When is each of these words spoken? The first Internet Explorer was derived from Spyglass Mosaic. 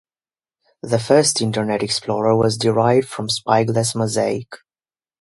The 0.81 0.97
first 0.97 1.43
Internet 1.43 1.83
Explorer 1.83 2.35
was 2.35 2.57
derived 2.57 3.07
from 3.07 3.29
Spyglass 3.29 3.93
Mosaic. 3.93 4.47